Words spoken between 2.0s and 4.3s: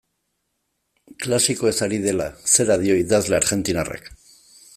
dela, zera dio idazle argentinarrak.